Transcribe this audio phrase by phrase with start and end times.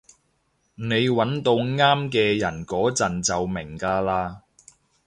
[0.73, 4.37] 你搵到啱嘅人嗰陣就明㗎喇